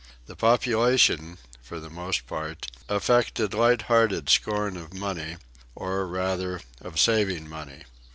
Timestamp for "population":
0.35-1.37